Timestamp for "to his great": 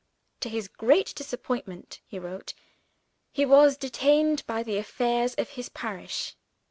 0.39-1.13